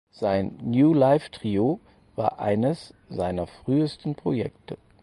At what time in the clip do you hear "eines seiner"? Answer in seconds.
2.39-3.45